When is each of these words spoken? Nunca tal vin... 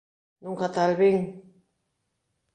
Nunca 0.45 0.67
tal 0.75 0.91
vin... 1.01 1.19